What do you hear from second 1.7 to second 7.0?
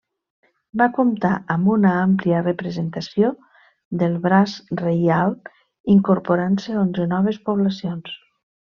una àmplia representació del braç reial incorporant-se